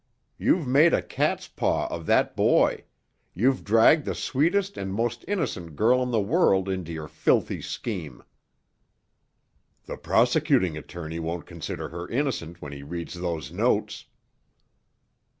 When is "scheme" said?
7.61-8.23